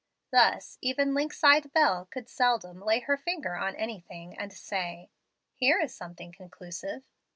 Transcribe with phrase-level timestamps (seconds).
[0.31, 5.11] Thus even lynx eyed Bel could seldom lay her finger on any thing and say,
[5.53, 7.03] "Here is something conclusive."